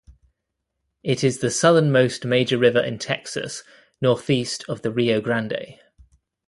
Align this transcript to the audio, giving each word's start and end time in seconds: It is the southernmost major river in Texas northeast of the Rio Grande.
It 1.03 1.23
is 1.23 1.41
the 1.41 1.51
southernmost 1.51 2.25
major 2.25 2.57
river 2.57 2.79
in 2.79 2.97
Texas 2.97 3.61
northeast 4.01 4.65
of 4.67 4.81
the 4.81 4.89
Rio 4.89 5.21
Grande. 5.21 5.77